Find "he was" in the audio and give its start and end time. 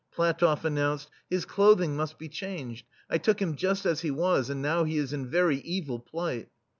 4.01-4.49